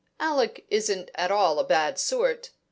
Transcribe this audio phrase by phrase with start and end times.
[0.19, 2.49] Alec isn't at all a bad sort.